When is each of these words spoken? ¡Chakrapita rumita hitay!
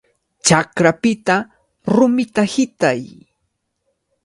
¡Chakrapita 0.45 1.35
rumita 1.95 2.43
hitay! 2.53 3.03